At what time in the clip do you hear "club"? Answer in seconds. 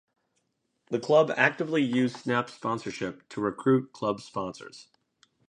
0.99-1.31, 3.93-4.19